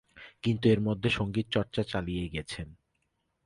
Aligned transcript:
কিন্তু 0.43 0.65
এর 0.69 0.79
মধ্যে 0.79 1.09
সংগীত 1.09 1.47
চর্চা 1.51 1.81
চালিয়ে 1.83 2.25
গেছেন। 2.29 2.67